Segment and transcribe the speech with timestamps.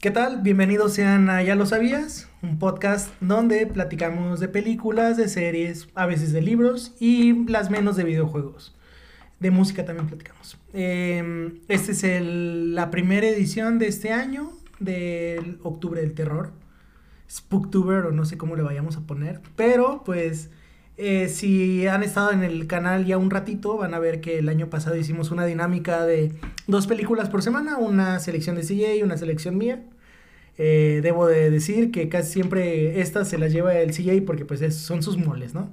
[0.00, 0.42] ¿Qué tal?
[0.42, 6.06] Bienvenidos sean a Ya lo sabías, un podcast donde platicamos de películas, de series, a
[6.06, 8.76] veces de libros y las menos de videojuegos.
[9.40, 10.56] De música también platicamos.
[10.72, 16.52] Eh, esta es el, la primera edición de este año, del Octubre del Terror.
[17.28, 19.40] Spooktuber o no sé cómo le vayamos a poner.
[19.56, 20.48] Pero pues
[20.98, 24.48] eh, si han estado en el canal ya un ratito, van a ver que el
[24.48, 26.32] año pasado hicimos una dinámica de
[26.66, 29.82] dos películas por semana, una selección de CJ y una selección mía.
[30.58, 34.60] Eh, debo de decir que casi siempre estas se las lleva el CJ porque pues
[34.60, 35.70] es- son sus moles, ¿no?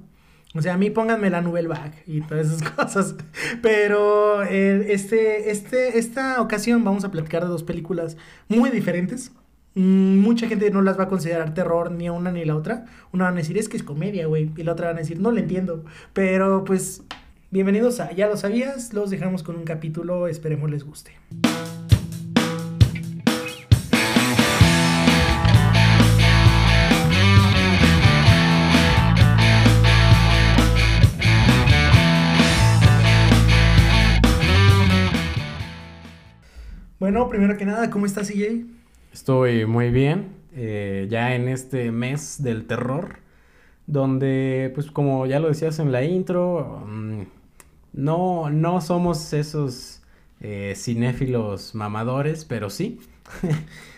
[0.54, 3.14] O sea, a mí pónganme la Nouvelle Vague y todas esas cosas.
[3.62, 8.16] Pero eh, este, este, esta ocasión vamos a platicar de dos películas
[8.48, 9.32] muy diferentes.
[9.76, 12.86] Mm, mucha gente no las va a considerar terror ni una ni la otra.
[13.12, 14.50] Una van a decir, es que es comedia, güey.
[14.56, 15.84] Y la otra van a decir, no le entiendo.
[16.14, 17.02] Pero pues,
[17.50, 18.94] bienvenidos a Ya lo sabías.
[18.94, 20.28] Los dejamos con un capítulo.
[20.28, 21.12] Esperemos les guste.
[36.98, 38.75] Bueno, primero que nada, ¿cómo estás, CJ?
[39.16, 43.20] Estoy muy bien, eh, ya en este mes del terror,
[43.86, 47.22] donde, pues como ya lo decías en la intro, mm,
[47.94, 50.02] no, no somos esos
[50.40, 53.00] eh, cinéfilos mamadores, pero sí.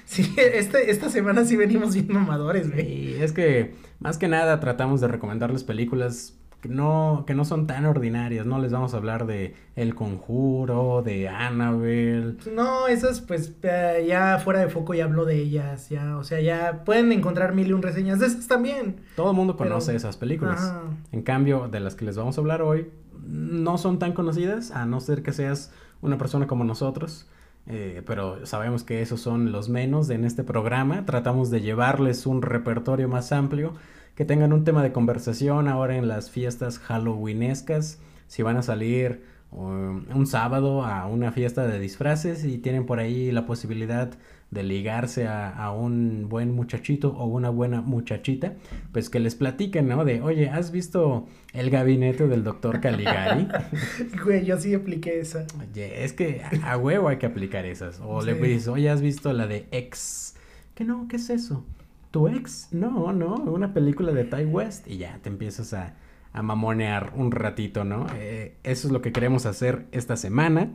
[0.06, 3.10] Sí, este, esta semana sí venimos bien mamadores, güey.
[3.10, 7.86] Y es que más que nada tratamos de recomendarles películas no, que no son tan
[7.86, 12.36] ordinarias, no les vamos a hablar de El Conjuro, de Annabelle.
[12.54, 16.40] No, esas pues eh, ya fuera de foco ya hablo de ellas, ya, o sea,
[16.40, 18.96] ya pueden encontrar mil y un reseñas de esas también.
[19.16, 20.60] Todo el mundo Pero- conoce esas películas.
[20.62, 20.82] Ajá.
[21.12, 22.88] En cambio, de las que les vamos a hablar hoy,
[23.26, 27.28] no son tan conocidas, a no ser que seas una persona como nosotros.
[27.70, 31.04] eh, pero sabemos que esos son los menos en este programa.
[31.04, 33.74] Tratamos de llevarles un repertorio más amplio,
[34.18, 38.00] que tengan un tema de conversación ahora en las fiestas halloweenescas.
[38.26, 42.98] Si van a salir um, un sábado a una fiesta de disfraces y tienen por
[42.98, 44.10] ahí la posibilidad
[44.50, 48.54] de ligarse a, a un buen muchachito o una buena muchachita,
[48.90, 50.04] pues que les platiquen, ¿no?
[50.04, 53.46] De, oye, ¿has visto el gabinete del doctor Caligari?
[54.24, 55.46] Güey, yo sí apliqué esa.
[55.60, 58.00] Oye, es que a, a huevo hay que aplicar esas.
[58.00, 60.34] O le dices, oye, ¿has visto la de Ex?
[60.74, 61.06] ¿Qué no?
[61.06, 61.64] ¿Qué es eso?
[62.10, 62.68] ¿Tu ex?
[62.72, 64.88] No, no, una película de Ty West.
[64.88, 65.94] Y ya te empiezas a,
[66.32, 68.06] a mamonear un ratito, ¿no?
[68.16, 70.70] Eh, eso es lo que queremos hacer esta semana.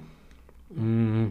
[0.75, 1.27] Mm,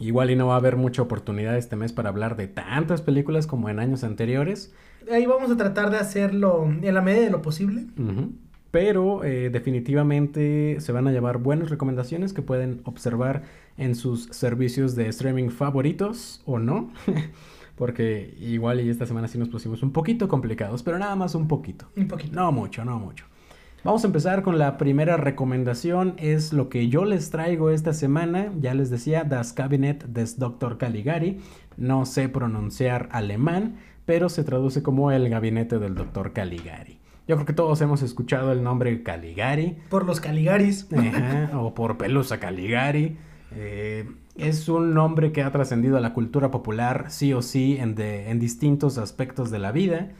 [0.00, 3.46] igual y no va a haber mucha oportunidad este mes para hablar de tantas películas
[3.46, 4.74] como en años anteriores.
[5.10, 7.86] Ahí vamos a tratar de hacerlo en la medida de lo posible.
[8.70, 13.42] Pero eh, definitivamente se van a llevar buenas recomendaciones que pueden observar
[13.76, 16.90] en sus servicios de streaming favoritos o no.
[17.76, 21.48] Porque igual y esta semana sí nos pusimos un poquito complicados, pero nada más un
[21.48, 21.86] poquito.
[21.96, 22.34] Un poquito.
[22.34, 23.24] No mucho, no mucho.
[23.84, 26.14] Vamos a empezar con la primera recomendación.
[26.18, 28.52] Es lo que yo les traigo esta semana.
[28.60, 30.78] Ya les decía, Das Cabinet des Dr.
[30.78, 31.40] Caligari.
[31.76, 36.32] No sé pronunciar alemán, pero se traduce como el gabinete del Dr.
[36.32, 37.00] Caligari.
[37.26, 39.78] Yo creo que todos hemos escuchado el nombre Caligari.
[39.88, 40.86] Por los Caligaris.
[40.92, 43.16] Ajá, o por Pelusa Caligari.
[43.52, 47.94] Eh, es un nombre que ha trascendido a la cultura popular, sí o sí, en,
[47.94, 50.10] de- en distintos aspectos de la vida.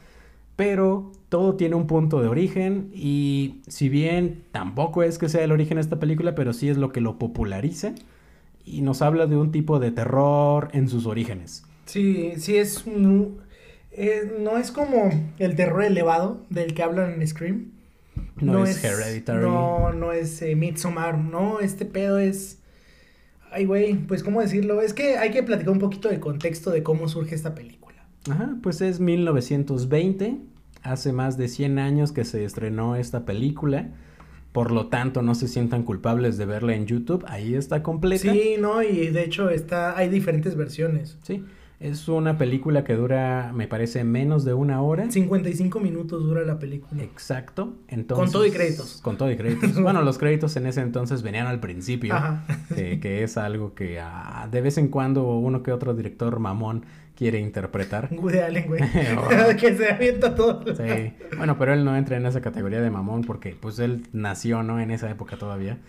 [0.55, 5.51] Pero todo tiene un punto de origen y si bien tampoco es que sea el
[5.51, 7.93] origen de esta película, pero sí es lo que lo populariza
[8.63, 11.63] y nos habla de un tipo de terror en sus orígenes.
[11.85, 12.85] Sí, sí es
[13.91, 15.09] eh, no es como
[15.39, 17.71] el terror elevado del que hablan en Scream.
[18.39, 19.41] No, es, Hereditary.
[19.43, 22.59] No, no es eh, Midsommar, no, este pedo es...
[23.53, 26.81] Ay, güey, pues cómo decirlo, es que hay que platicar un poquito de contexto de
[26.81, 28.03] cómo surge esta película.
[28.29, 30.37] Ajá, pues es 1920,
[30.81, 33.91] hace más de 100 años que se estrenó esta película,
[34.51, 38.31] por lo tanto no se sientan culpables de verla en YouTube, ahí está completa.
[38.31, 41.17] Sí, no, y de hecho está, hay diferentes versiones.
[41.23, 41.43] Sí,
[41.83, 45.11] es una película que dura, me parece, menos de una hora.
[45.11, 47.03] 55 minutos dura la película.
[47.03, 48.23] Exacto, entonces...
[48.23, 49.01] Con todo y créditos.
[49.01, 49.81] Con todo y créditos.
[49.81, 52.45] bueno, los créditos en ese entonces venían al principio, Ajá.
[52.77, 56.85] eh, que es algo que ah, de vez en cuando uno que otro director mamón
[57.17, 58.07] quiere interpretar.
[58.17, 58.81] Woody Allen, güey.
[59.17, 59.55] Oh.
[59.59, 60.63] que se avienta todo.
[60.75, 64.63] Sí, bueno, pero él no entra en esa categoría de mamón porque pues él nació,
[64.63, 64.79] ¿no?
[64.79, 65.79] En esa época todavía.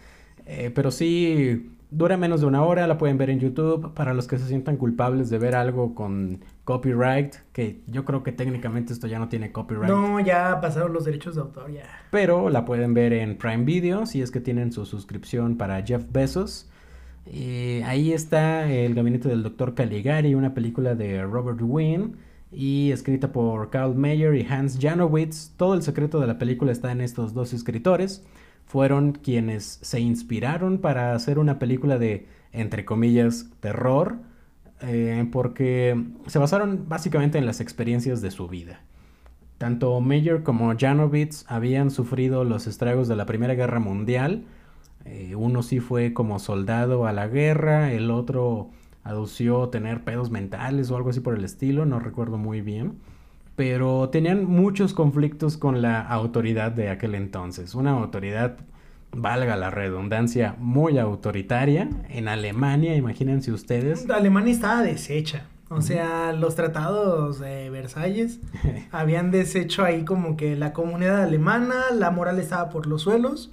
[0.46, 3.94] Eh, pero sí, dura menos de una hora, la pueden ver en YouTube.
[3.94, 8.32] Para los que se sientan culpables de ver algo con copyright, que yo creo que
[8.32, 9.88] técnicamente esto ya no tiene copyright.
[9.88, 11.84] No, ya pasaron los derechos de autor, ya.
[12.10, 16.04] Pero la pueden ver en Prime Video si es que tienen su suscripción para Jeff
[16.10, 16.70] Bezos.
[17.26, 22.12] Eh, ahí está El gabinete del doctor Caligari, una película de Robert Wynne
[22.52, 25.52] y escrita por Carl Mayer y Hans Janowitz.
[25.56, 28.24] Todo el secreto de la película está en estos dos escritores.
[28.66, 34.18] Fueron quienes se inspiraron para hacer una película de, entre comillas, terror,
[34.80, 38.80] eh, porque se basaron básicamente en las experiencias de su vida.
[39.58, 44.44] Tanto Mayer como Janowitz habían sufrido los estragos de la Primera Guerra Mundial.
[45.04, 48.70] Eh, uno sí fue como soldado a la guerra, el otro
[49.04, 52.98] adució tener pedos mentales o algo así por el estilo, no recuerdo muy bien.
[53.56, 57.74] Pero tenían muchos conflictos con la autoridad de aquel entonces.
[57.74, 58.58] Una autoridad,
[59.12, 61.88] valga la redundancia, muy autoritaria.
[62.08, 64.08] En Alemania, imagínense ustedes.
[64.10, 65.46] Alemania estaba deshecha.
[65.70, 68.40] O sea, los tratados de Versalles
[68.92, 73.52] habían deshecho ahí como que la comunidad alemana, la moral estaba por los suelos.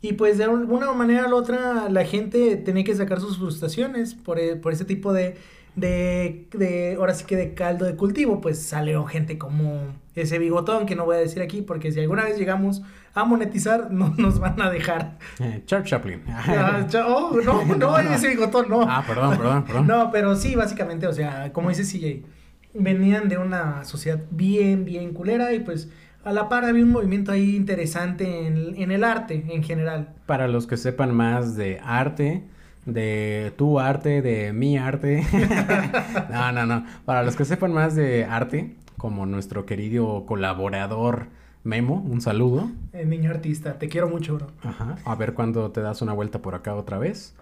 [0.00, 4.38] Y pues de alguna manera u otra la gente tenía que sacar sus frustraciones por,
[4.38, 5.36] e, por ese tipo de,
[5.74, 8.40] de, de, ahora sí que de caldo de cultivo.
[8.40, 12.24] Pues salió gente como ese bigotón que no voy a decir aquí porque si alguna
[12.24, 12.82] vez llegamos
[13.14, 15.18] a monetizar no nos van a dejar.
[15.40, 16.22] Eh, Charles Chaplin.
[16.28, 18.82] Ah, oh, no, no, no, ese bigotón no.
[18.82, 19.86] Ah, perdón, perdón, perdón.
[19.86, 22.26] No, pero sí, básicamente, o sea, como dice CJ,
[22.74, 25.88] venían de una sociedad bien, bien culera y pues
[26.24, 30.14] a la par había un movimiento ahí interesante en, el arte en general.
[30.26, 32.44] Para los que sepan más de arte,
[32.86, 35.24] de tu arte, de mi arte.
[36.30, 36.84] no, no, no.
[37.04, 41.26] Para los que sepan más de arte, como nuestro querido colaborador
[41.64, 42.70] Memo, un saludo.
[42.92, 44.48] El niño artista, te quiero mucho, bro.
[44.62, 44.96] Ajá.
[45.04, 47.34] A ver cuándo te das una vuelta por acá otra vez.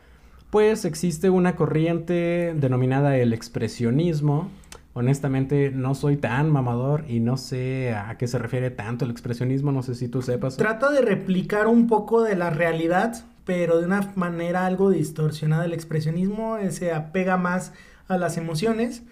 [0.51, 4.51] Pues existe una corriente denominada el expresionismo,
[4.93, 9.71] Honestamente, no soy tan mamador y no sé a qué se refiere tanto el expresionismo,
[9.71, 10.57] no sé si tú sepas.
[10.57, 15.65] Trata de replicar un poco de la realidad, pero de una manera algo distorsionada.
[15.65, 17.73] El expresionismo eh, se apega más
[18.07, 19.03] a las emociones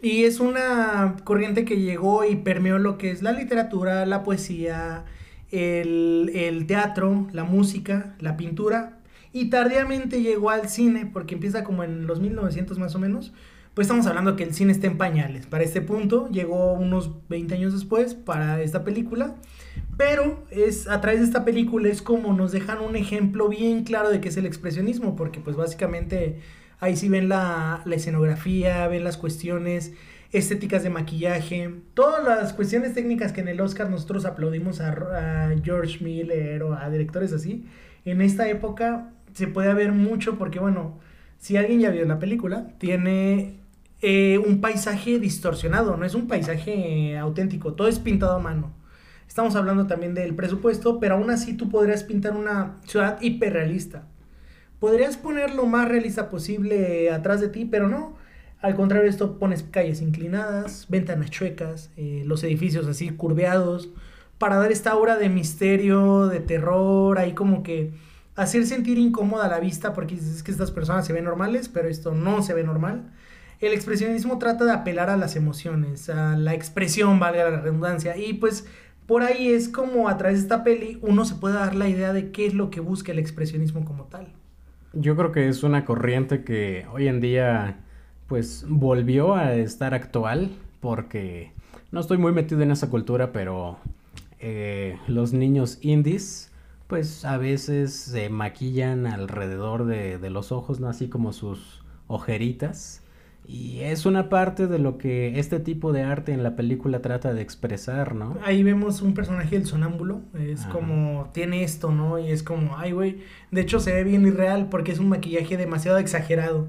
[0.00, 5.04] y es una corriente que llegó y permeó lo que es la literatura, la poesía,
[5.50, 8.96] el, el teatro, la música, la pintura
[9.30, 13.34] y tardíamente llegó al cine porque empieza como en los 1900 más o menos
[13.74, 15.46] pues estamos hablando que el cine está en pañales.
[15.46, 19.34] Para este punto llegó unos 20 años después para esta película.
[19.96, 24.10] Pero es a través de esta película es como nos dejan un ejemplo bien claro
[24.10, 26.40] de qué es el expresionismo, porque pues básicamente
[26.80, 29.92] ahí sí ven la, la escenografía, ven las cuestiones
[30.32, 36.02] estéticas de maquillaje, todas las cuestiones técnicas que en el Oscar nosotros aplaudimos a, George
[36.02, 37.66] Miller o a directores así.
[38.04, 40.98] En esta época se puede ver mucho porque bueno,
[41.38, 43.58] si alguien ya vio la película, tiene
[44.00, 48.72] eh, un paisaje distorsionado, no es un paisaje auténtico, todo es pintado a mano.
[49.32, 54.02] Estamos hablando también del presupuesto, pero aún así tú podrías pintar una ciudad hiperrealista.
[54.78, 58.14] Podrías poner lo más realista posible atrás de ti, pero no.
[58.60, 63.88] Al contrario, esto pones calles inclinadas, ventanas chuecas, eh, los edificios así curveados,
[64.36, 67.94] para dar esta aura de misterio, de terror, ahí como que
[68.36, 72.12] hacer sentir incómoda la vista porque es que estas personas se ven normales, pero esto
[72.12, 73.10] no se ve normal.
[73.62, 78.34] El expresionismo trata de apelar a las emociones, a la expresión, valga la redundancia, y
[78.34, 78.66] pues
[79.06, 82.12] por ahí es como a través de esta peli uno se puede dar la idea
[82.12, 84.28] de qué es lo que busca el expresionismo como tal.
[84.92, 87.80] Yo creo que es una corriente que hoy en día
[88.26, 90.50] pues volvió a estar actual
[90.80, 91.52] porque
[91.90, 93.78] no estoy muy metido en esa cultura, pero
[94.38, 96.50] eh, los niños indies
[96.86, 100.88] pues a veces se maquillan alrededor de, de los ojos, ¿no?
[100.88, 103.01] Así como sus ojeritas
[103.52, 107.34] y es una parte de lo que este tipo de arte en la película trata
[107.34, 108.38] de expresar, ¿no?
[108.42, 112.18] Ahí vemos un personaje del sonámbulo, es como, tiene esto, ¿no?
[112.18, 113.18] Y es como, ay, güey,
[113.50, 116.68] de hecho se ve bien irreal porque es un maquillaje demasiado exagerado.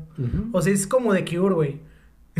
[0.51, 1.79] O sea, es como de Cure, güey.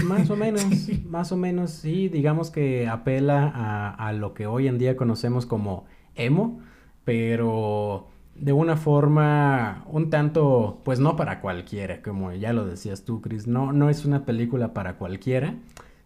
[0.04, 0.66] Más o menos,
[1.06, 5.46] más o menos, sí, digamos que apela a, a lo que hoy en día conocemos
[5.46, 5.86] como
[6.16, 6.60] emo,
[7.06, 13.22] pero de una forma un tanto, pues no para cualquiera, como ya lo decías tú,
[13.22, 15.56] Chris, no, no es una película para cualquiera.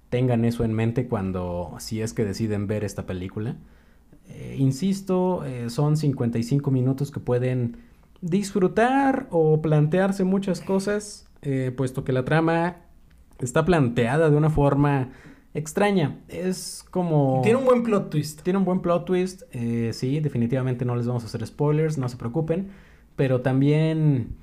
[0.10, 3.56] Tengan eso en mente cuando, si es que deciden ver esta película.
[4.30, 7.78] Eh, insisto, eh, son 55 minutos que pueden
[8.22, 12.78] disfrutar o plantearse muchas cosas, eh, puesto que la trama
[13.40, 15.10] está planteada de una forma
[15.54, 16.20] extraña.
[16.28, 17.42] Es como...
[17.44, 18.42] Tiene un buen plot twist.
[18.42, 19.44] Tiene un buen plot twist.
[19.52, 22.70] Eh, sí, definitivamente no les vamos a hacer spoilers, no se preocupen.
[23.16, 24.36] Pero también,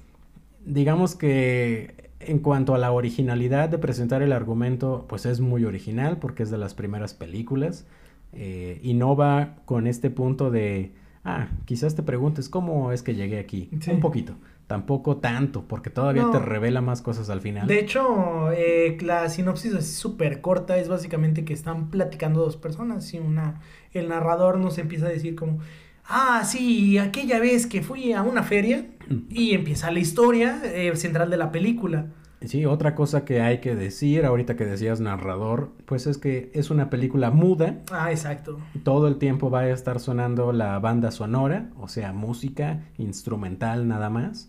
[0.64, 6.18] digamos que en cuanto a la originalidad de presentar el argumento, pues es muy original
[6.18, 7.86] porque es de las primeras películas.
[8.32, 10.92] Eh, y no va con este punto de,
[11.24, 13.70] ah, quizás te preguntes cómo es que llegué aquí.
[13.90, 14.34] Un poquito.
[14.66, 16.30] Tampoco tanto, porque todavía No.
[16.30, 17.66] te revela más cosas al final.
[17.66, 23.12] De hecho, eh, la sinopsis es súper corta, es básicamente que están platicando dos personas
[23.14, 23.60] y una,
[23.92, 25.58] el narrador nos empieza a decir como,
[26.06, 28.86] ah, sí, aquella vez que fui a una feria
[29.30, 32.06] y empieza la historia eh, central de la película.
[32.40, 36.68] Sí, otra cosa que hay que decir, ahorita que decías narrador, pues es que es
[36.70, 38.60] una película muda, Ah, exacto.
[38.82, 44.10] todo el tiempo va a estar sonando la banda sonora, o sea, música instrumental nada
[44.10, 44.48] más.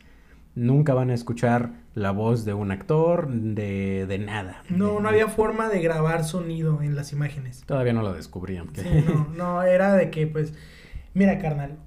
[0.56, 4.64] Nunca van a escuchar la voz de un actor, de, de nada.
[4.70, 7.64] No, De- no había forma de grabar sonido en las imágenes.
[7.66, 8.70] Todavía no lo descubrían.
[8.74, 10.54] Sí, no, no, era de que pues,
[11.14, 11.78] mira carnal,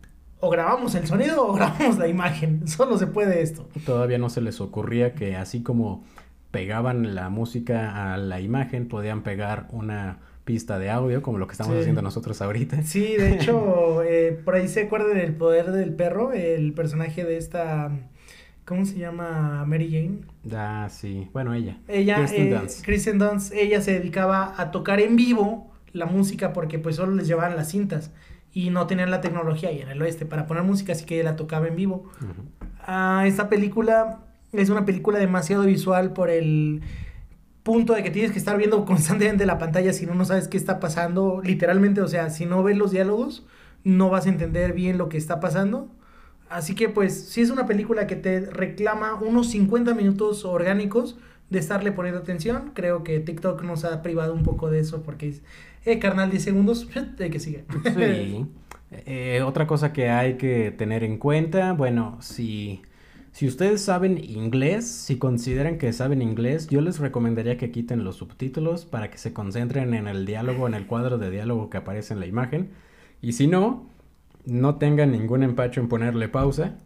[0.40, 3.68] o grabamos el sonido o grabamos la imagen, solo se puede esto.
[3.86, 6.04] Todavía no se les ocurría que así como
[6.50, 11.52] pegaban la música a la imagen, podían pegar una pista de audio, como lo que
[11.52, 11.80] estamos Sí.
[11.80, 12.82] haciendo nosotros ahorita.
[12.84, 17.36] Sí, de hecho, eh, por ahí se acuerdan del poder del perro, el personaje de
[17.36, 17.90] esta,
[18.68, 19.64] ¿cómo se llama?
[19.66, 20.20] Mary Jane.
[20.54, 21.28] Ah, sí.
[21.32, 21.78] Bueno, ella.
[21.88, 22.84] Ella, Kirsten eh, Dunst.
[22.84, 27.26] Kristen Dunst, ella se dedicaba a tocar en vivo la música porque pues solo les
[27.26, 28.12] llevaban las cintas
[28.52, 31.30] y no tenían la tecnología y en el oeste para poner música, así que ella
[31.30, 32.10] la tocaba en vivo.
[32.86, 34.20] Ah, esta película
[34.52, 36.82] es una película demasiado visual por el
[37.62, 40.58] punto de que tienes que estar viendo constantemente la pantalla si no, no sabes qué
[40.58, 41.40] está pasando.
[41.42, 43.46] Literalmente, o sea, si no ves los diálogos,
[43.82, 45.88] no vas a entender bien lo que está pasando.
[46.48, 51.16] Así que pues sí es una película que te reclama unos 50 minutos orgánicos
[51.50, 52.72] de estarle poniendo atención.
[52.74, 55.42] Creo que TikTok nos ha privado un poco de eso porque es,
[55.84, 56.88] eh, carnal, 10 segundos,
[57.18, 57.64] de que sigue.
[57.84, 58.46] Sí.
[58.90, 62.80] Eh, otra cosa que hay que tener en cuenta, bueno, si,
[63.32, 68.16] si ustedes saben inglés, si consideran que saben inglés, yo les recomendaría que quiten los
[68.16, 72.14] subtítulos para que se concentren en el diálogo, en el cuadro de diálogo que aparece
[72.14, 72.70] en la imagen.
[73.20, 73.87] Y si no,
[74.48, 76.76] no tengan ningún empacho en ponerle pausa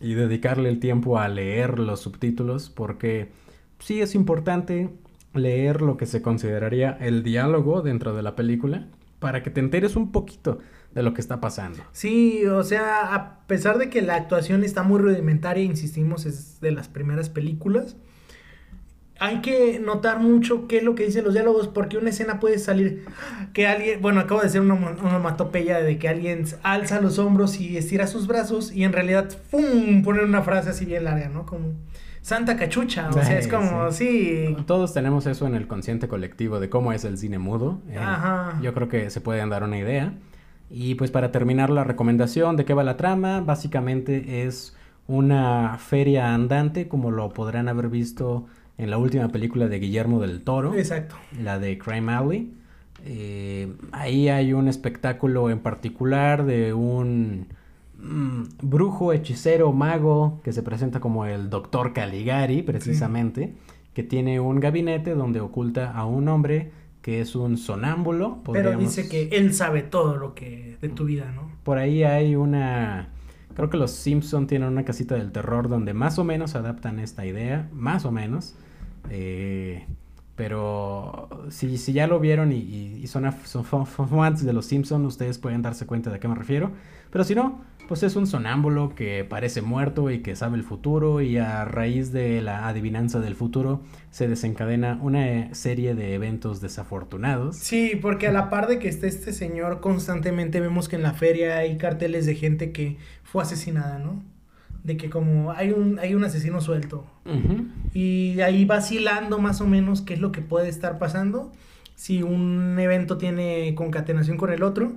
[0.00, 3.28] y dedicarle el tiempo a leer los subtítulos porque
[3.78, 4.90] sí es importante
[5.34, 8.88] leer lo que se consideraría el diálogo dentro de la película
[9.18, 10.58] para que te enteres un poquito
[10.94, 11.82] de lo que está pasando.
[11.92, 16.70] Sí, o sea, a pesar de que la actuación está muy rudimentaria, insistimos, es de
[16.72, 17.96] las primeras películas,
[19.18, 22.58] hay que notar mucho qué es lo que dicen los diálogos, porque una escena puede
[22.58, 23.04] salir
[23.52, 27.58] que alguien, bueno, acabo de hacer una ono- onomatopeya de que alguien alza los hombros
[27.60, 31.46] y estira sus brazos y en realidad, ¡pum!, poner una frase así bien larga, ¿no?
[31.46, 31.72] Como
[32.20, 36.58] Santa Cachucha, o sea, es Sí, como, sí, Todos tenemos eso en el consciente colectivo
[36.60, 37.80] de cómo es el cine mudo.
[37.88, 38.58] Eh, Ajá.
[38.60, 40.12] Yo creo que se pueden dar una idea.
[40.68, 46.34] Y pues para terminar la recomendación de qué va la trama, básicamente es una feria
[46.34, 48.46] andante como lo podrán haber visto
[48.78, 50.74] en la última película de Guillermo del Toro.
[50.74, 51.16] exacto.
[51.40, 52.52] la de Crime Alley.
[53.04, 57.46] Eh, ahí hay un espectáculo en particular de un
[57.98, 63.54] mm, brujo, hechicero, mago que se presenta como el doctor Caligari, precisamente,
[63.94, 68.42] que tiene un gabinete donde oculta a un hombre que es un sonámbulo.
[68.52, 71.46] Pero dice que él sabe todo lo que de tu vida, ¿no?
[71.66, 73.08] por ahí hay una.
[73.56, 77.26] Creo que los Simpson tienen una casita del terror donde más o menos adaptan esta
[77.26, 78.54] idea, más o menos.
[79.10, 79.86] Eh,
[80.34, 85.04] pero si, si ya lo vieron y, son, son fa- fa- fans de los Simpson,
[85.06, 86.72] ustedes pueden darse cuenta de a qué me refiero.
[87.10, 91.22] Pero si no, pues es un sonámbulo que parece muerto y que sabe el futuro
[91.22, 96.60] y a raíz de la adivinanza del futuro se desencadena una eh, serie de eventos
[96.60, 97.56] desafortunados.
[97.56, 101.14] Sí, porque a la par de que esté este señor, constantemente vemos que en la
[101.14, 104.22] feria hay carteles de gente que fue asesinada, ¿no?
[104.86, 107.04] De que como hay un, hay un asesino suelto.
[107.92, 111.50] Y ahí vacilando más o menos qué es lo que puede estar pasando.
[111.96, 114.92] Si un evento tiene concatenación con el otro.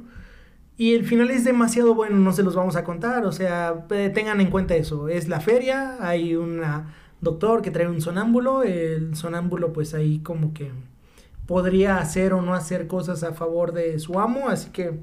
[0.77, 3.25] Y el final es demasiado bueno, no se los vamos a contar.
[3.25, 5.09] O sea, eh, tengan en cuenta eso.
[5.09, 6.61] Es la feria, hay un
[7.19, 8.61] doctor que trae un sonámbulo.
[8.61, 10.71] El sonámbulo pues ahí como que
[11.47, 14.49] podría hacer o no hacer cosas a favor de su amo.
[14.49, 14.99] Así que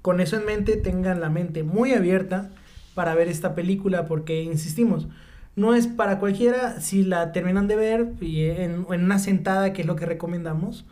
[0.00, 2.50] con eso en mente tengan la mente muy abierta
[2.94, 5.08] para ver esta película porque insistimos,
[5.56, 9.82] no es para cualquiera, si la terminan de ver y en, en una sentada, que
[9.82, 10.84] es lo que recomendamos,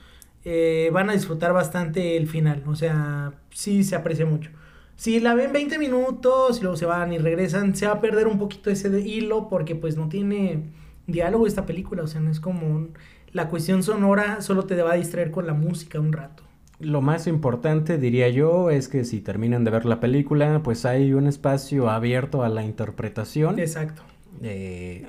[0.44, 4.50] eh, van a disfrutar bastante el final, o sea, sí se aprecia mucho.
[4.96, 8.26] Si la ven 20 minutos y luego se van y regresan, se va a perder
[8.26, 10.64] un poquito ese hilo porque pues no tiene
[11.06, 12.88] diálogo esta película, o sea, no es como
[13.32, 16.44] la cuestión sonora, solo te va a distraer con la música un rato.
[16.82, 21.12] Lo más importante, diría yo, es que si terminan de ver la película, pues hay
[21.12, 23.58] un espacio abierto a la interpretación.
[23.58, 24.02] Exacto.
[24.42, 25.06] Eh,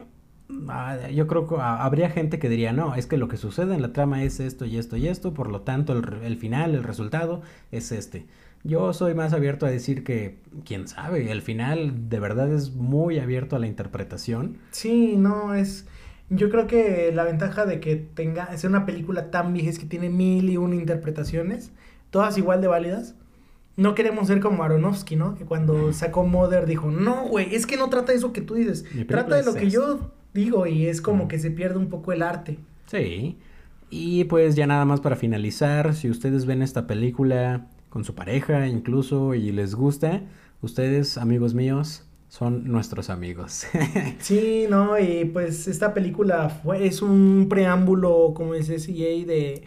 [0.69, 3.73] ah, yo creo que ah, habría gente que diría, no, es que lo que sucede
[3.73, 6.75] en la trama es esto y esto y esto, por lo tanto el, el final,
[6.75, 8.27] el resultado es este.
[8.63, 13.19] Yo soy más abierto a decir que, quién sabe, el final de verdad es muy
[13.19, 14.57] abierto a la interpretación.
[14.71, 15.87] Sí, no, es...
[16.35, 19.85] Yo creo que la ventaja de que tenga, sea una película tan vieja es que
[19.85, 21.71] tiene mil y una interpretaciones,
[22.09, 23.15] todas igual de válidas.
[23.75, 25.35] No queremos ser como Aronofsky, ¿no?
[25.35, 28.53] Que cuando sacó Mother dijo, no, güey, es que no trata de eso que tú
[28.55, 32.11] dices, trata de lo que yo digo y es como que se pierde un poco
[32.11, 32.59] el arte.
[32.87, 33.37] Sí.
[33.89, 38.67] Y pues ya nada más para finalizar, si ustedes ven esta película con su pareja
[38.67, 40.21] incluso y les gusta,
[40.61, 43.67] ustedes, amigos míos, son nuestros amigos.
[44.19, 49.63] sí, no, y pues esta película fue, es un preámbulo, como dice CJ, de,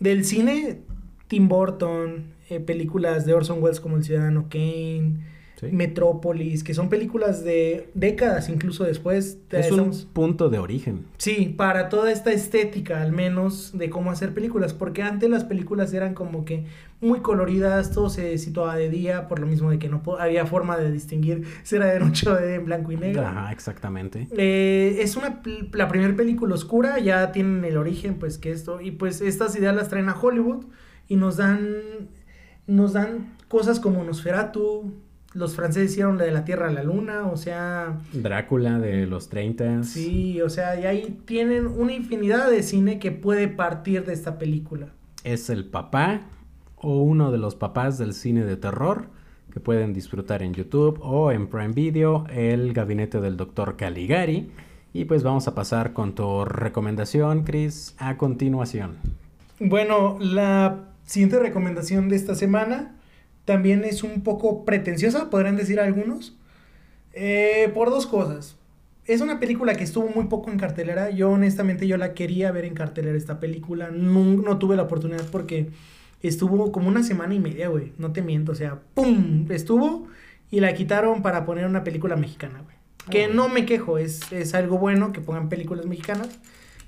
[0.00, 0.80] del cine
[1.28, 5.24] Tim Burton, eh, películas de Orson Welles como El Ciudadano Kane,
[5.62, 9.38] Metrópolis, que son películas de décadas incluso después.
[9.50, 11.04] es un punto de origen.
[11.18, 15.92] Sí, para toda esta estética al menos de cómo hacer películas, porque antes las películas
[15.92, 16.64] eran como que
[17.00, 20.76] muy coloridas, todo se situaba de día, por lo mismo de que no había forma
[20.76, 23.26] de distinguir si era de noche o de blanco y negro.
[23.26, 24.28] Ajá, exactamente.
[24.36, 25.40] Eh, es una
[25.72, 29.74] la primera película oscura, ya tienen el origen, pues que esto, y pues estas ideas
[29.74, 30.66] las traen a Hollywood
[31.08, 31.76] y nos dan,
[32.66, 34.92] nos dan cosas como Nosferatu,
[35.32, 37.98] los franceses hicieron la de la Tierra a la Luna, o sea...
[38.12, 39.84] Drácula de los 30.
[39.84, 44.38] Sí, o sea, y ahí tienen una infinidad de cine que puede partir de esta
[44.38, 44.88] película.
[45.22, 46.22] Es el papá
[46.76, 49.08] o uno de los papás del cine de terror
[49.52, 54.50] que pueden disfrutar en YouTube o en Prime Video, el gabinete del doctor Caligari.
[54.92, 58.96] Y pues vamos a pasar con tu recomendación, Chris, a continuación.
[59.60, 62.96] Bueno, la siguiente recomendación de esta semana
[63.50, 66.36] también es un poco pretenciosa, podrían decir algunos,
[67.12, 68.56] eh, por dos cosas.
[69.06, 71.10] Es una película que estuvo muy poco en cartelera.
[71.10, 73.90] Yo honestamente yo la quería ver en cartelera esta película.
[73.90, 75.70] No, no tuve la oportunidad porque
[76.22, 77.92] estuvo como una semana y media, güey.
[77.98, 78.52] No te miento.
[78.52, 79.46] O sea, ¡pum!
[79.50, 80.06] Estuvo
[80.48, 82.76] y la quitaron para poner una película mexicana, güey.
[83.10, 86.38] Que no me quejo, es, es algo bueno que pongan películas mexicanas.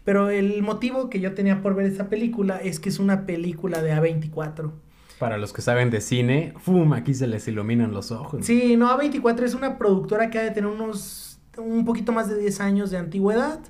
[0.04, 3.82] Pero el motivo que yo tenía por ver esta película es que es una película
[3.82, 4.70] de A24.
[5.22, 6.94] Para los que saben de cine, ¡fum!
[6.94, 8.44] Aquí se les iluminan los ojos.
[8.44, 11.38] Sí, no, A24 es una productora que ha de tener unos.
[11.56, 13.60] un poquito más de 10 años de antigüedad.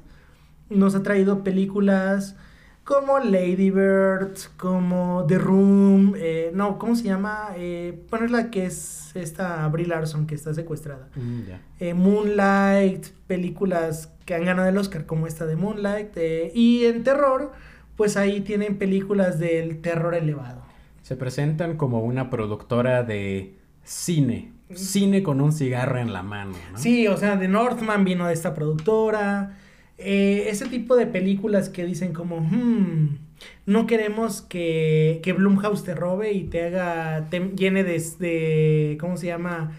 [0.70, 2.36] Nos ha traído películas
[2.84, 7.50] como Lady Bird, como The Room, eh, no, ¿cómo se llama?
[7.54, 11.10] Eh, ponerla que es esta Brie Larson que está secuestrada.
[11.16, 11.40] Mm,
[11.80, 16.16] eh, Moonlight, películas que han ganado el Oscar como esta de Moonlight.
[16.16, 17.52] Eh, y en terror,
[17.94, 20.61] pues ahí tienen películas del terror elevado
[21.02, 24.52] se presentan como una productora de cine.
[24.74, 26.54] Cine con un cigarro en la mano.
[26.72, 26.78] ¿no?
[26.78, 29.58] Sí, o sea, de Northman vino de esta productora.
[29.98, 33.18] Eh, ese tipo de películas que dicen como, hmm,
[33.66, 39.16] no queremos que, que Blumhouse te robe y te haga, te llene de, de ¿cómo
[39.16, 39.72] se llama?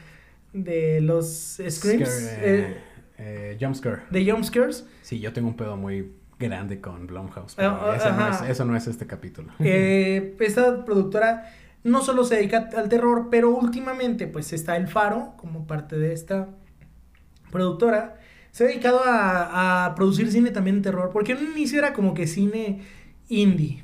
[0.52, 2.10] De los screams.
[2.42, 2.78] Eh,
[3.18, 4.04] eh, jumpscare.
[4.12, 4.86] De jumpscares.
[5.02, 6.12] Sí, yo tengo un pedo muy
[6.44, 7.56] grande con Blumhouse.
[7.56, 9.52] Pero eso, no es, eso, no es, este capítulo.
[9.60, 11.50] Eh, esta productora
[11.84, 16.14] no solo se dedica al terror, pero últimamente pues está El Faro como parte de
[16.14, 16.50] esta
[17.52, 18.20] productora.
[18.52, 21.94] Se ha dedicado a, a producir cine también de terror, porque en un inicio era
[21.94, 22.82] como que cine
[23.28, 23.84] indie.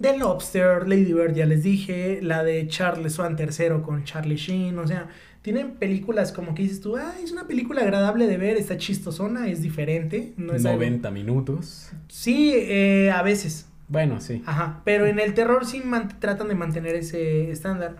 [0.00, 4.78] The Lobster, Lady Bird, ya les dije, la de Charles Swan III con Charlie Sheen,
[4.78, 5.08] o sea,
[5.44, 9.46] tienen películas como que dices tú, ah, es una película agradable de ver, está chistosona,
[9.46, 10.32] es diferente.
[10.38, 11.90] No es 90 minutos.
[12.08, 13.68] Sí, eh, a veces.
[13.88, 14.42] Bueno, sí.
[14.46, 15.82] Ajá, pero en el terror sí
[16.18, 17.96] tratan de mantener ese estándar.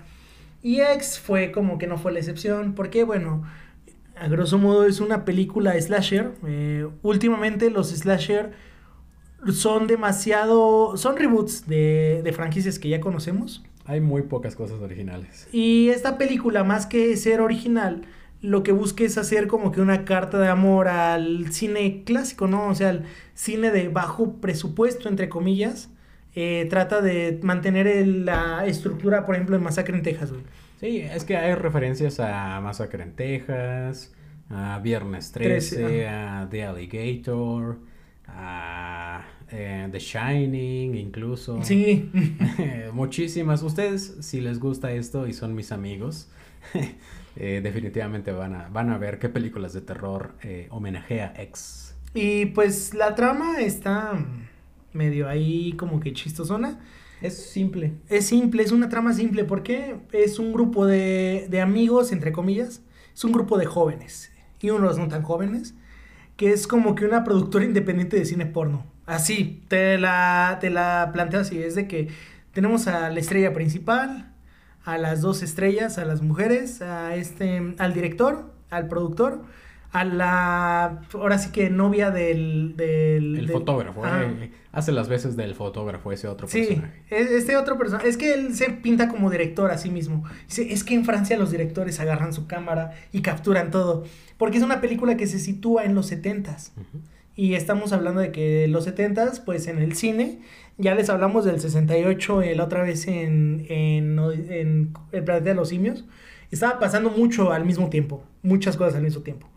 [0.63, 3.43] Y X fue como que no fue la excepción, porque bueno,
[4.19, 6.33] a grosso modo es una película slasher.
[6.47, 8.53] Eh, últimamente los slasher
[9.53, 13.63] son demasiado, son reboots de, de franquicias que ya conocemos.
[13.85, 15.49] Hay muy pocas cosas originales.
[15.53, 18.03] Y esta película, más que ser original,
[18.41, 22.69] lo que busca es hacer como que una carta de amor al cine clásico, ¿no?
[22.69, 25.91] O sea, al cine de bajo presupuesto, entre comillas.
[26.35, 30.43] Eh, trata de mantener la estructura, por ejemplo, de Masacre en Texas, güey.
[30.81, 34.13] Sí, es que hay referencias a Masacre en Texas,
[34.51, 37.79] a Viernes 13, a The Alligator,
[38.27, 41.63] a eh, The Shining, incluso.
[41.63, 42.11] Sí.
[42.93, 43.63] Muchísimas.
[43.63, 46.29] Ustedes, si les gusta esto y son mis amigos,
[47.37, 51.95] eh, definitivamente van a, van a ver qué películas de terror eh, homenajea X.
[52.15, 54.13] Y pues la trama está
[54.93, 56.81] medio ahí como que chistosona.
[57.21, 57.95] Es simple.
[58.09, 62.83] Es simple, es una trama simple porque es un grupo de, de amigos, entre comillas.
[63.15, 64.31] Es un grupo de jóvenes
[64.65, 65.75] y unos no tan jóvenes,
[66.37, 68.87] que es como que una productora independiente de cine porno.
[69.07, 72.09] Así, te la, te la planteo así, es de que
[72.53, 74.31] tenemos a la estrella principal,
[74.85, 79.43] a las dos estrellas, a las mujeres, a este, al director, al productor,
[79.93, 82.75] a la, ahora sí que novia del...
[82.77, 84.25] del el del- fotógrafo, Ajá.
[84.25, 87.03] eh, hace las veces del fotógrafo ese otro Sí, personaje.
[87.11, 90.25] es- este otro personaje, es que él se pinta como director a sí mismo.
[90.49, 94.05] Dice, es que en Francia los directores agarran su cámara y capturan todo,
[94.39, 96.73] porque es una película que se sitúa en los setentas.
[97.37, 100.41] Y estamos hablando de que los 70 pues en el cine,
[100.79, 105.69] ya les hablamos del 68 eh, la otra vez en, en, El planeta de los
[105.69, 106.05] simios,
[106.51, 109.49] estaba pasando mucho al mismo tiempo, muchas cosas al mismo tiempo.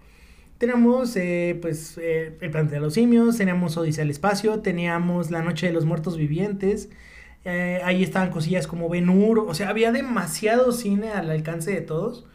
[0.57, 5.43] Teníamos eh, pues eh, El planeta de los simios, teníamos Odisea del espacio, teníamos La
[5.43, 6.89] noche de los muertos vivientes,
[7.49, 11.79] eh, ahí estaban cosillas como Ben Hur, o sea, había demasiado cine al alcance de
[11.79, 12.25] todos.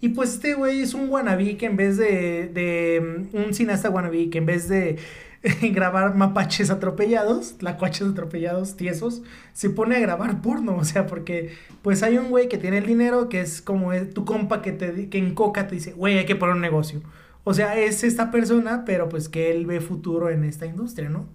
[0.00, 3.90] Y pues este güey es un wannabe que en vez de, de mm, un cineasta
[3.90, 4.98] wannabe que en vez de
[5.72, 12.02] grabar mapaches atropellados, lacuaches atropellados, tiesos, se pone a grabar porno, o sea, porque pues
[12.02, 15.08] hay un güey que tiene el dinero que es como es tu compa que te
[15.08, 17.02] que en coca te dice, güey, hay que poner un negocio.
[17.44, 21.26] O sea, es esta persona, pero pues que él ve futuro en esta industria, ¿no?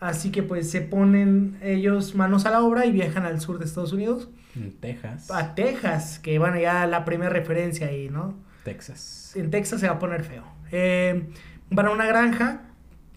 [0.00, 3.66] Así que pues se ponen ellos manos a la obra y viajan al sur de
[3.66, 5.30] Estados Unidos En Texas.
[5.30, 8.34] a Texas, que bueno, ya la primera referencia ahí, ¿no?
[8.64, 9.32] Texas.
[9.36, 10.44] En Texas se va a poner feo.
[10.72, 11.28] Eh,
[11.70, 12.62] van a una granja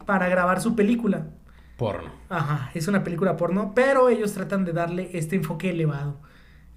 [0.06, 1.28] para grabar su película.
[1.78, 2.12] Porno.
[2.30, 6.22] Ajá, es una película porno, pero ellos tratan de darle este enfoque elevado.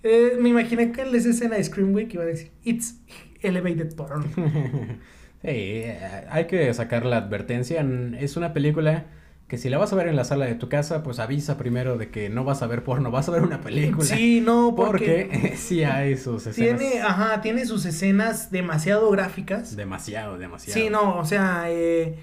[0.03, 2.97] Eh, me imaginé que en esa escena de Scream Week iba a decir, it's
[3.43, 4.25] elevated porn.
[5.43, 7.87] Sí, eh, hay que sacar la advertencia.
[8.19, 9.05] Es una película
[9.49, 11.97] que si la vas a ver en la sala de tu casa, pues avisa primero
[11.97, 14.05] de que no vas a ver porno, vas a ver una película.
[14.05, 16.81] Sí, no, porque, Porque sí hay sus escenas.
[16.81, 19.77] tiene, ajá, tiene sus escenas demasiado gráficas.
[19.77, 20.81] Demasiado, demasiado.
[20.81, 22.19] Sí, no, o sea, eh,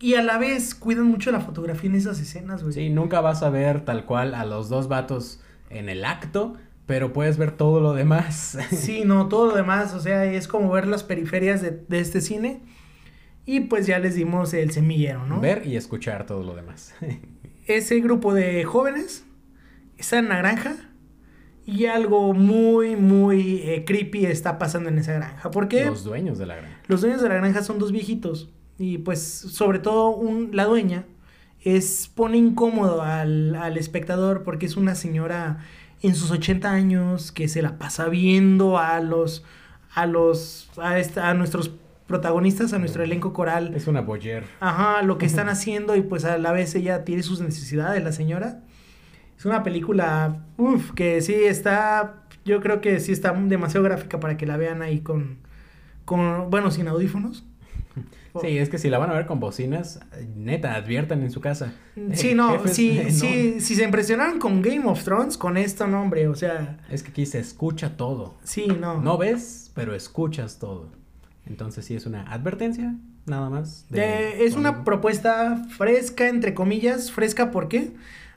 [0.00, 2.74] y a la vez cuidan mucho la fotografía en esas escenas, güey.
[2.74, 7.14] Sí, nunca vas a ver tal cual a los dos vatos en el acto, pero
[7.14, 8.58] puedes ver todo lo demás.
[8.70, 12.20] Sí, no, todo lo demás, o sea, es como ver las periferias de, de este
[12.20, 12.60] cine.
[13.46, 15.40] Y pues ya les dimos el semillero, ¿no?
[15.40, 16.94] Ver y escuchar todo lo demás.
[17.66, 19.24] Ese grupo de jóvenes
[19.98, 20.76] está en la granja
[21.66, 25.50] y algo muy, muy eh, creepy está pasando en esa granja.
[25.50, 26.76] Porque Los dueños de la granja.
[26.88, 31.04] los dueños de la granja son dos viejitos y pues sobre todo un, la dueña
[31.62, 35.58] es pone incómodo al, al espectador porque es una señora
[36.02, 39.44] en sus 80 años que se la pasa viendo a los
[39.94, 41.70] a los a, esta- a nuestros
[42.06, 43.74] protagonistas, a nuestro elenco coral.
[43.74, 44.44] Es una boyer.
[44.60, 48.12] Ajá, lo que están haciendo y pues a la vez ella tiene sus necesidades, la
[48.12, 48.60] señora.
[49.38, 54.36] Es una película, uff, que sí está, yo creo que sí está demasiado gráfica para
[54.36, 55.38] que la vean ahí con,
[56.04, 57.44] con bueno, sin audífonos.
[58.40, 60.00] Sí, es que si la van a ver con bocinas,
[60.34, 61.72] neta, adviertan en su casa.
[62.14, 63.10] Sí, Eh, no, jefes, sí, no.
[63.10, 67.04] sí, si se impresionaron con Game of Thrones, con esto, no, hombre, o sea, Es
[67.04, 68.34] que aquí se escucha todo.
[68.42, 69.00] sí, no.
[69.00, 70.90] No ves, pero escuchas todo.
[71.46, 72.94] Entonces sí es una advertencia,
[73.26, 73.86] nada más.
[73.90, 77.90] de- Eh, es una propuesta fresca, entre comillas, fresca, ¿por qué?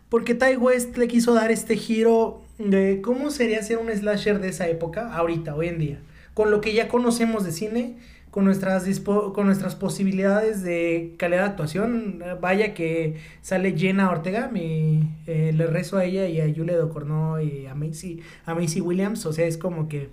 [0.10, 4.50] Porque Ty West le quiso dar este giro de cómo sería ser un slasher de
[4.50, 6.00] esa época, ahorita, hoy en día,
[6.34, 7.98] con lo que ya conocemos de cine,
[8.32, 12.22] con nuestras, dispo- con nuestras posibilidades de calidad de actuación.
[12.42, 17.40] Vaya que sale Jenna Ortega, mi, eh, le rezo a ella y a Julia Ducournau
[17.40, 20.10] y a Macy, a Macy Williams, o sea, es como que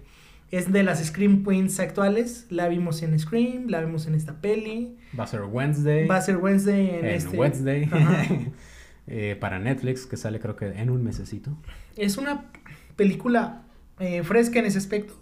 [0.57, 4.97] es de las Scream Queens actuales, la vimos en Scream, la vimos en esta peli.
[5.19, 6.07] Va a ser Wednesday.
[6.07, 7.37] Va a ser Wednesday en, en este.
[7.37, 7.90] Wednesday.
[9.07, 11.51] Eh, para Netflix, que sale creo que en un mesecito.
[11.95, 12.47] Es una
[12.97, 13.64] película
[13.99, 15.14] eh, fresca en ese aspecto.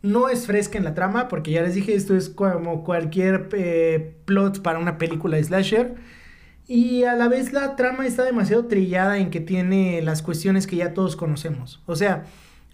[0.00, 4.14] No es fresca en la trama, porque ya les dije, esto es como cualquier eh,
[4.26, 5.96] plot para una película de slasher.
[6.68, 10.76] Y a la vez la trama está demasiado trillada en que tiene las cuestiones que
[10.76, 11.82] ya todos conocemos.
[11.86, 12.26] O sea,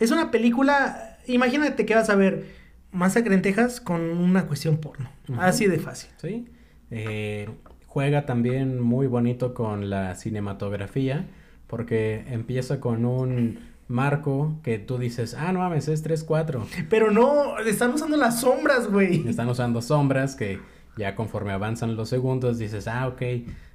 [0.03, 2.45] es una película, imagínate que vas a ver
[2.91, 5.09] Masacre en Texas con una cuestión porno.
[5.39, 6.11] Así de fácil.
[6.21, 6.47] Sí.
[6.91, 7.49] Eh,
[7.87, 11.27] juega también muy bonito con la cinematografía,
[11.67, 16.65] porque empieza con un marco que tú dices, ah, no mames, es 3-4.
[16.91, 19.27] Pero no, están usando las sombras, güey.
[19.29, 20.59] Están usando sombras que
[20.97, 23.23] ya conforme avanzan los segundos dices, ah, ok,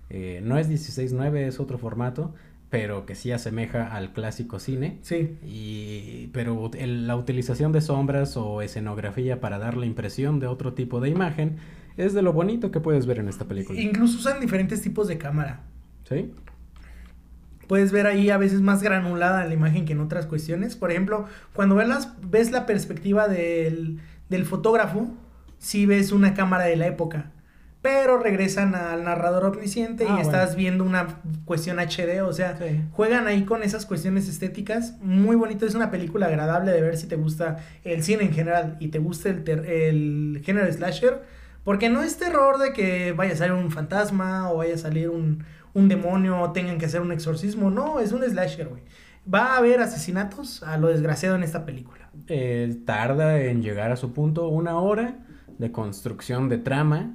[0.10, 2.34] eh, no es 16-9, es otro formato,
[2.70, 5.00] pero que sí asemeja al clásico cine.
[5.02, 5.38] Sí.
[5.46, 10.74] Y, pero el- la utilización de sombras o escenografía para dar la impresión de otro
[10.74, 11.58] tipo de imagen
[11.96, 13.80] es de lo bonito que puedes ver en esta película.
[13.80, 15.62] Incluso usan diferentes tipos de cámara.
[16.08, 16.32] ¿Sí?
[17.68, 20.76] Puedes ver ahí a veces más granulada la imagen que en otras cuestiones.
[20.78, 24.00] Por ejemplo, cuando ves, las- ves la perspectiva del,
[24.30, 25.10] del fotógrafo,
[25.58, 27.32] sí ves una cámara de la época.
[27.82, 32.82] Pero regresan al narrador omnisciente Ah, y estás viendo una cuestión HD, o sea, Sí.
[32.92, 37.08] juegan ahí con esas cuestiones estéticas, muy bonito, es una película agradable de ver si
[37.08, 41.22] te gusta el cine en general y te gusta el, ter- el género slasher,
[41.64, 45.10] porque no es terror de que vaya a salir un fantasma o vaya a salir
[45.10, 48.82] un, un demonio o tengan que hacer un exorcismo, no, es un slasher, güey.
[49.32, 52.10] Va a haber asesinatos a lo desgraciado en esta película.
[52.28, 55.20] Eh, tarda en llegar a su punto una hora
[55.58, 57.14] de construcción de trama.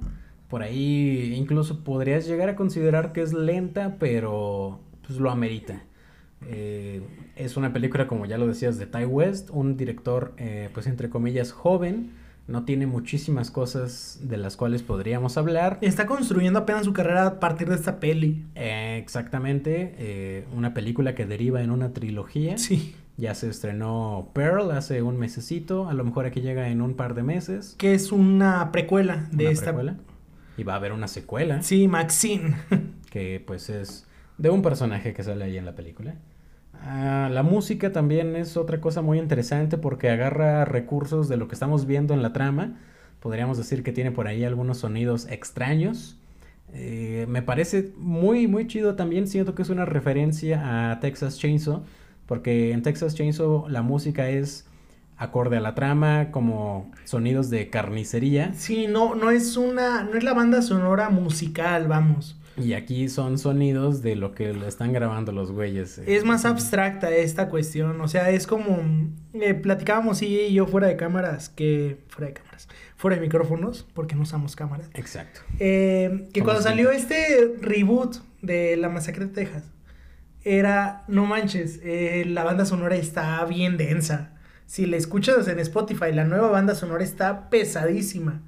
[0.53, 5.81] Por ahí incluso podrías llegar a considerar que es lenta, pero pues lo amerita.
[6.45, 7.01] Eh,
[7.35, 11.09] es una película, como ya lo decías, de Ty West, un director, eh, pues entre
[11.09, 12.11] comillas, joven.
[12.45, 15.79] No tiene muchísimas cosas de las cuales podríamos hablar.
[15.81, 18.45] Está construyendo apenas su carrera a partir de esta peli.
[18.53, 22.59] Eh, exactamente, una película que deriva en una trilogía.
[22.59, 22.93] Sí.
[23.17, 27.15] Ya se estrenó Pearl hace un mesecito, a lo mejor aquí llega en un par
[27.15, 27.73] de meses.
[27.79, 29.65] Que es una precuela de una esta.
[29.65, 29.97] precuela.
[30.57, 32.55] Y va a haber una secuela Sí, Maxine.
[33.09, 36.15] que pues es de un personaje que sale ahí en la película.
[36.73, 41.55] Ah, la música también es otra cosa muy interesante porque agarra recursos de lo que
[41.55, 42.77] estamos viendo en la trama.
[43.19, 46.17] Podríamos decir que tiene por ahí algunos sonidos extraños.
[46.73, 49.27] Eh, me parece muy, muy chido también.
[49.27, 51.83] Siento que es una referencia a Texas Chainsaw.
[52.25, 54.67] Porque en Texas Chainsaw la música es
[55.23, 58.53] acorde a la trama, como sonidos de carnicería.
[58.53, 62.39] Sí, no, no es una, no es la banda sonora musical, vamos.
[62.55, 65.97] Y aquí son sonidos de lo que están grabando los güeyes.
[65.97, 66.03] eh.
[66.07, 68.77] Es más abstracta esta cuestión, o sea, es como
[69.33, 73.87] eh, platicábamos sí y yo fuera de cámaras, que fuera de cámaras, fuera de micrófonos,
[73.93, 74.89] porque no usamos cámaras.
[74.93, 75.41] Exacto.
[75.59, 79.63] Eh, que cuando salió este reboot de La Masacre de Texas,
[80.43, 84.32] era, no manches, eh, la banda sonora está bien densa.
[84.73, 88.41] Si la escuchas en Spotify, la nueva banda sonora está pesadísima.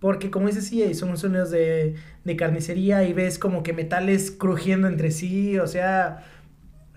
[0.00, 4.88] Porque como dices, sí, son sonidos de, de carnicería y ves como que metales crujiendo
[4.88, 5.58] entre sí.
[5.58, 6.24] O sea,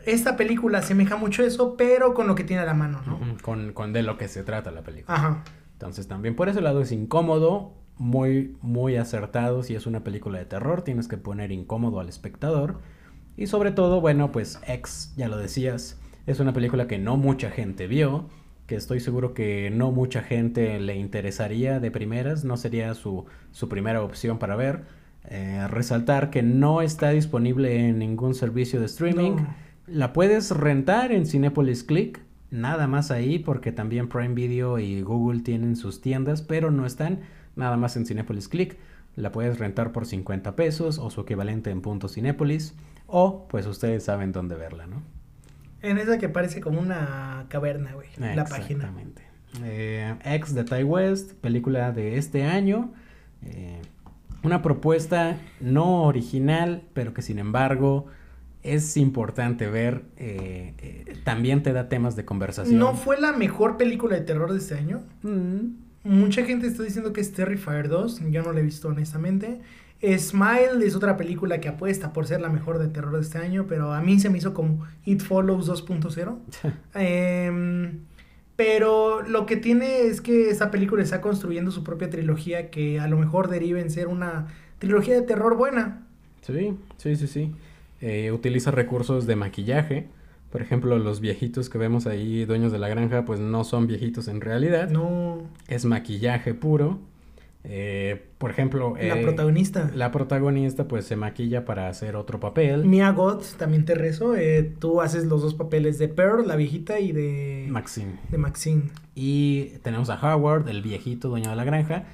[0.06, 3.20] esta película asemeja mucho eso, pero con lo que tiene a la mano, ¿no?
[3.42, 5.18] Con, con de lo que se trata la película.
[5.18, 5.44] Ajá.
[5.74, 9.64] Entonces también por ese lado es incómodo, muy, muy acertado.
[9.64, 12.80] Si es una película de terror, tienes que poner incómodo al espectador.
[13.36, 17.52] Y sobre todo, bueno, pues X, ya lo decías, es una película que no mucha
[17.52, 18.30] gente vio,
[18.72, 23.68] que estoy seguro que no mucha gente le interesaría de primeras, no sería su, su
[23.68, 24.84] primera opción para ver.
[25.26, 29.32] Eh, resaltar que no está disponible en ningún servicio de streaming.
[29.32, 29.56] No.
[29.88, 35.42] La puedes rentar en Cinepolis Click, nada más ahí, porque también Prime Video y Google
[35.42, 37.20] tienen sus tiendas, pero no están
[37.58, 38.78] nada más en Cinepolis Click.
[39.18, 42.74] La puedes rentar por 50 pesos o su equivalente en punto Cinépolis,
[43.06, 45.04] o pues ustedes saben dónde verla, ¿no?
[45.82, 48.08] En esa que parece como una caverna, güey.
[48.18, 48.86] La página.
[48.86, 49.24] Exactamente.
[49.64, 52.94] Eh, X de Ty West, película de este año.
[53.44, 53.80] eh,
[54.44, 58.08] una propuesta no original, pero que sin embargo
[58.64, 60.04] es importante ver.
[60.18, 62.80] eh, eh, también te da temas de conversación.
[62.80, 65.02] ¿No fue la mejor película de terror de este año?
[65.24, 68.22] Mm, Mucha gente está diciendo que es Terrifier 2.
[68.32, 69.62] Yo no la he visto honestamente.
[70.02, 73.66] Smile es otra película que apuesta por ser la mejor de terror de este año,
[73.68, 76.38] pero a mí se me hizo como It Follows 2.0.
[76.96, 78.00] Em,
[78.56, 83.08] pero lo que tiene es que esta película está construyendo su propia trilogía que a
[83.08, 84.48] lo mejor deriva en ser una
[84.80, 86.08] trilogía de terror buena.
[86.42, 87.52] Sí, sí, sí, sí.
[88.02, 90.08] Eh, utiliza recursos de maquillaje.
[90.52, 94.28] Por ejemplo, los viejitos que vemos ahí, dueños de la granja, pues no son viejitos
[94.28, 94.90] en realidad.
[94.90, 97.00] No, Es maquillaje puro.
[97.64, 99.92] Eh, por ejemplo, la eh, protagonista.
[99.94, 102.86] la protagonista pues se maquilla para hacer otro papel.
[102.86, 104.36] Mia Goth, también te rezo.
[104.36, 108.14] eh, tú haces los dos papeles de Pearl, la viejita, y de, Maxine.
[108.30, 108.84] de Maxine.
[109.14, 112.06] Y tenemos a Howard, el viejito dueño de la granja.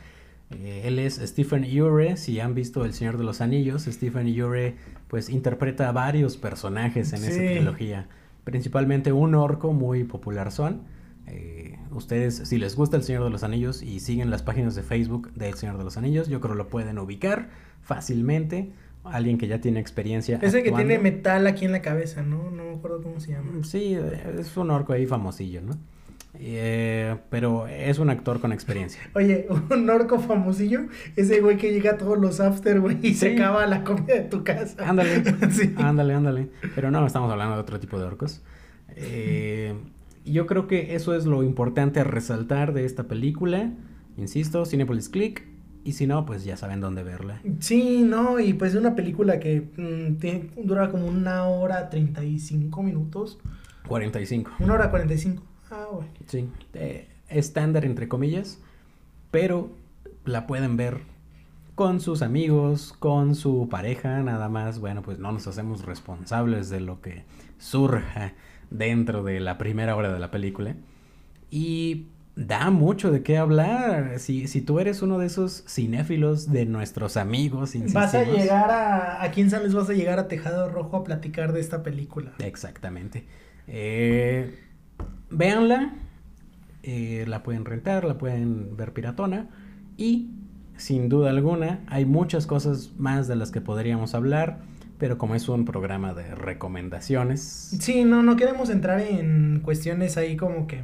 [0.50, 2.16] Él es Stephen Ure.
[2.16, 4.76] Si han visto El Señor de los Anillos, Stephen Ure
[5.10, 8.08] pues interpreta a varios personajes en esa trilogía.
[8.44, 10.84] Principalmente un orco muy popular son.
[11.28, 14.84] Eh, ustedes, si les gusta El Señor de los Anillos y siguen las páginas de
[14.84, 17.50] Facebook de El Señor de los Anillos, yo creo lo pueden ubicar
[17.82, 18.72] fácilmente.
[19.04, 20.38] Alguien que ya tiene experiencia.
[20.42, 22.52] Ese que tiene metal aquí en la cabeza, ¿no?
[22.52, 23.52] No me acuerdo cómo se llama.
[23.64, 23.98] Sí,
[24.38, 25.78] es un orco ahí famosillo, ¿no?
[26.40, 29.02] Eh, pero es un actor con experiencia.
[29.16, 30.82] Oye, un orco famosillo,
[31.16, 34.22] ese güey que llega a todos los after, güey, y se acaba la comida de
[34.22, 34.76] tu casa.
[34.88, 35.74] Ándale, Sí.
[35.78, 36.50] ándale, ándale.
[36.76, 38.44] Pero no, estamos hablando de otro tipo de orcos.
[38.96, 39.74] Eh,
[40.32, 43.72] yo creo que eso es lo importante a resaltar de esta película.
[44.18, 45.46] Insisto, Cinepolis Click.
[45.84, 47.42] Y si no, pues ya saben dónde verla.
[47.60, 52.84] Sí, no, y pues es una película que mm, tiene- dura como una hora 35
[52.84, 53.40] minutos.
[53.88, 54.52] 45.
[54.60, 55.44] Una hora 45.
[55.72, 56.08] Ah, güey.
[56.28, 56.50] Sí.
[56.74, 58.60] eh, estándar entre comillas.
[59.32, 59.70] Pero
[60.26, 60.98] la pueden ver
[61.76, 66.80] con sus amigos, con su pareja, nada más, bueno, pues no nos hacemos responsables de
[66.82, 67.24] lo que
[67.60, 68.34] surja
[68.70, 70.76] dentro de la primera hora de la película.
[71.50, 74.20] Y da mucho de qué hablar.
[74.20, 79.24] Si, si tú eres uno de esos cinéfilos de nuestros amigos, vas a llegar a.
[79.24, 82.34] Aquí en San Luis vas a llegar a Tejado Rojo a platicar de esta película.
[82.40, 83.26] Exactamente.
[83.68, 84.60] Eh,
[85.30, 85.94] véanla.
[86.84, 89.50] Eh, la pueden rentar, la pueden ver piratona.
[89.98, 90.30] Y
[90.78, 94.60] sin duda alguna, hay muchas cosas más de las que podríamos hablar,
[94.98, 97.42] pero como es un programa de recomendaciones.
[97.80, 100.84] Sí, no, no queremos entrar en cuestiones ahí como que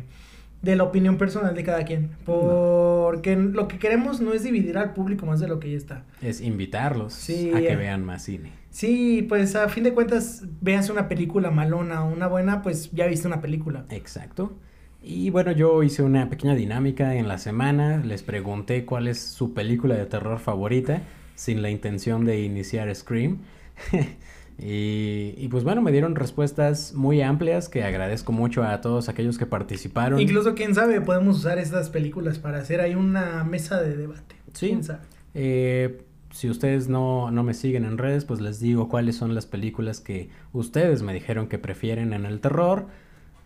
[0.64, 4.94] de la opinión personal de cada quien, porque lo que queremos no es dividir al
[4.94, 6.06] público más de lo que ya está.
[6.22, 8.52] Es invitarlos a que vean más cine.
[8.70, 13.08] Sí, pues a fin de cuentas, veas una película malona o una buena, pues ya
[13.08, 13.86] viste una película.
[13.90, 14.54] Exacto.
[15.02, 19.54] Y bueno, yo hice una pequeña dinámica en la semana, les pregunté cuál es su
[19.54, 21.02] película de terror favorita,
[21.36, 23.40] sin la intención de iniciar Scream.
[24.58, 29.46] y, pues bueno, me dieron respuestas muy amplias que agradezco mucho a todos aquellos que
[29.46, 30.20] participaron.
[30.20, 34.36] Incluso, quién sabe, podemos usar estas películas para hacer ahí una mesa de debate.
[34.54, 34.68] Sí.
[34.68, 35.00] ¿Quién sabe?
[35.34, 39.46] Eh, si ustedes no, no me siguen en redes, pues les digo cuáles son las
[39.46, 42.88] películas que ustedes me dijeron que prefieren en el terror.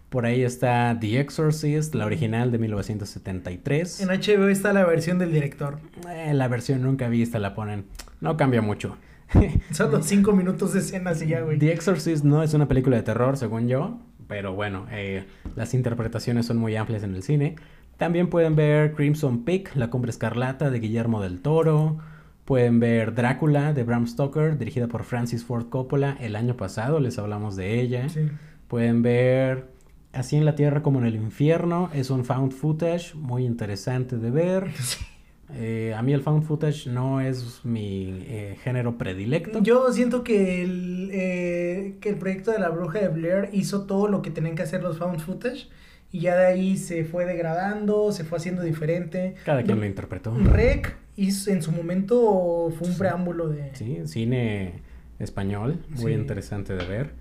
[0.10, 4.00] Por ahí está The Exorcist, la original de 1973.
[4.00, 5.80] En HBO está la versión del director.
[6.10, 7.86] Eh, la versión nunca vista la ponen.
[8.22, 8.98] No cambia mucho.
[9.72, 11.58] Solo cinco minutos de escenas y ya, güey.
[11.58, 14.00] The Exorcist no es una película de terror, según yo.
[14.28, 17.56] Pero bueno, eh, las interpretaciones son muy amplias en el cine.
[17.98, 21.98] También pueden ver Crimson Peak, La Cumbre Escarlata de Guillermo del Toro.
[22.46, 27.18] Pueden ver Drácula de Bram Stoker, dirigida por Francis Ford Coppola el año pasado, les
[27.20, 28.08] hablamos de ella.
[28.10, 28.30] Sí.
[28.68, 29.78] Pueden ver
[30.18, 31.90] Así en la Tierra como en el Infierno.
[31.94, 34.72] Es un found footage muy interesante de ver.
[35.54, 39.62] Eh, a mí el found footage no es mi eh, género predilecto.
[39.62, 44.08] Yo siento que el, eh, que el proyecto de la bruja de Blair hizo todo
[44.08, 45.70] lo que tenían que hacer los found footage.
[46.12, 49.36] Y ya de ahí se fue degradando, se fue haciendo diferente.
[49.46, 50.34] Cada quien lo interpretó.
[50.36, 53.76] Rec hizo, en su momento fue un preámbulo de...
[53.76, 54.82] Sí, cine
[55.20, 57.12] español, muy interesante de ver.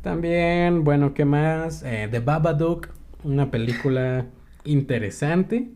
[0.00, 1.82] También, bueno, ¿qué más?
[1.82, 2.88] The Babadook,
[3.22, 4.26] una película
[4.64, 5.68] interesante,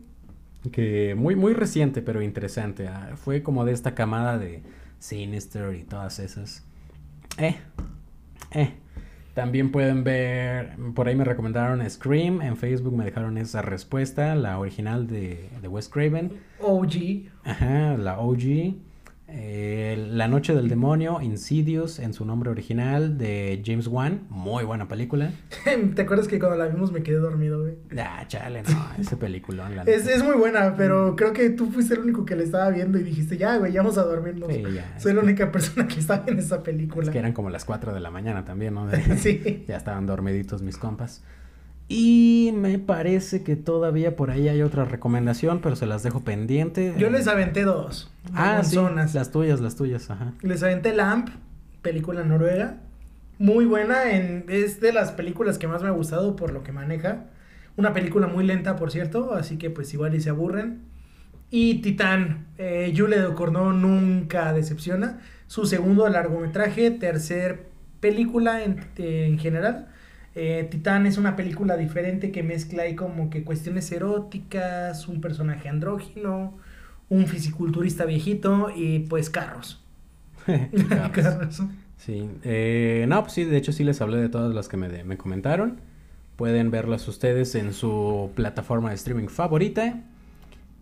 [0.69, 2.87] que muy, muy reciente, pero interesante.
[2.87, 4.63] Ah, fue como de esta camada de
[4.99, 6.65] Sinister y todas esas.
[7.37, 7.55] Eh,
[8.51, 8.73] eh.
[9.33, 14.57] También pueden ver, por ahí me recomendaron Scream, en Facebook me dejaron esa respuesta, la
[14.57, 16.39] original de, de Wes Craven.
[16.59, 17.29] OG.
[17.43, 18.86] Ajá, la OG.
[19.29, 24.87] Eh, la Noche del Demonio, Insidious en su nombre original de James Wan, muy buena
[24.87, 25.31] película.
[25.95, 27.75] ¿Te acuerdas que cuando la vimos me quedé dormido, güey?
[27.99, 29.73] Ah, chale, no, ese peliculón.
[29.85, 31.15] es, es, muy buena, pero mm.
[31.17, 33.81] creo que tú fuiste el único que le estaba viendo y dijiste, ya, güey, ya
[33.81, 34.49] vamos a dormirnos.
[34.97, 37.03] Soy la única persona que estaba en esa película.
[37.03, 38.87] Es que eran como las 4 de la mañana también, ¿no?
[39.17, 39.65] sí.
[39.67, 41.21] Ya estaban dormiditos mis compas.
[41.89, 46.93] Y me parece que todavía por ahí hay otra recomendación, pero se las dejo pendiente.
[46.97, 48.11] Yo les aventé dos.
[48.33, 48.77] Ah, sí,
[49.13, 50.33] las tuyas, las tuyas, ajá.
[50.41, 51.29] Les aventé Lamp,
[51.81, 52.77] película noruega.
[53.39, 56.73] Muy buena, en, es de las películas que más me ha gustado por lo que
[56.73, 57.27] maneja.
[57.77, 60.81] Una película muy lenta, por cierto, así que pues igual y se aburren.
[61.51, 65.21] Y Titán, eh, Jules de nunca decepciona.
[65.45, 67.67] Su segundo largometraje, tercer
[68.01, 69.87] película en, en general
[70.39, 75.67] eh, Titán es una película diferente que mezcla ahí como que cuestiones eróticas, un personaje
[75.67, 76.53] andrógino,
[77.09, 79.83] un fisiculturista viejito y pues carros.
[81.11, 81.63] carros.
[81.97, 85.03] Sí, eh, no, pues sí, de hecho sí les hablé de todas las que me,
[85.03, 85.79] me comentaron.
[86.35, 90.03] Pueden verlas ustedes en su plataforma de streaming favorita.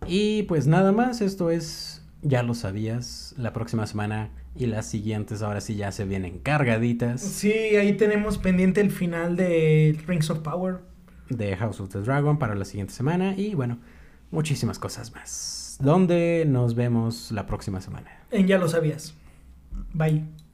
[0.06, 5.42] Y pues nada más, esto es, ya lo sabías, la próxima semana y las siguientes
[5.42, 7.20] ahora sí ya se vienen cargaditas.
[7.20, 10.78] Sí, ahí tenemos pendiente el final de Rings of Power.
[11.28, 13.34] De House of the Dragon para la siguiente semana.
[13.36, 13.78] Y bueno,
[14.30, 15.76] muchísimas cosas más.
[15.80, 18.10] ¿Dónde nos vemos la próxima semana?
[18.30, 19.14] En Ya lo sabías.
[19.92, 20.45] Bye.